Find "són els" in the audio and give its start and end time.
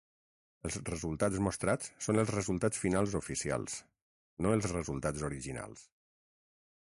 2.05-2.31